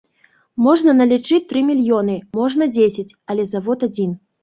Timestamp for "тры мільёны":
1.53-2.17